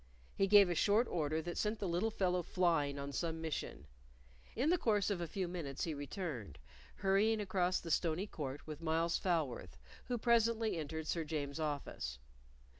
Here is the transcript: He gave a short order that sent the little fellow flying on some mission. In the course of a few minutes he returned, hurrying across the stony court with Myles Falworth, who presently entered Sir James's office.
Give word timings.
He 0.35 0.47
gave 0.47 0.67
a 0.67 0.73
short 0.73 1.07
order 1.07 1.43
that 1.43 1.59
sent 1.59 1.77
the 1.77 1.87
little 1.87 2.09
fellow 2.09 2.41
flying 2.41 2.97
on 2.97 3.11
some 3.11 3.39
mission. 3.39 3.85
In 4.55 4.71
the 4.71 4.79
course 4.79 5.11
of 5.11 5.21
a 5.21 5.27
few 5.27 5.47
minutes 5.47 5.83
he 5.83 5.93
returned, 5.93 6.57
hurrying 6.95 7.39
across 7.39 7.79
the 7.79 7.91
stony 7.91 8.25
court 8.25 8.65
with 8.65 8.81
Myles 8.81 9.19
Falworth, 9.19 9.77
who 10.07 10.17
presently 10.17 10.75
entered 10.75 11.05
Sir 11.05 11.23
James's 11.23 11.59
office. 11.59 12.17